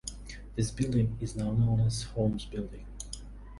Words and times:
This 0.55 0.71
building 0.71 1.15
is 1.21 1.35
now 1.35 1.51
known 1.51 1.81
as 1.81 2.03
the 2.03 2.09
Holme 2.13 2.39
Building. 2.49 2.87